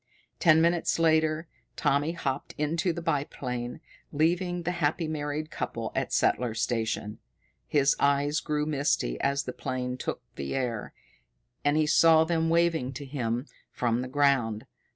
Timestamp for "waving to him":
12.49-13.45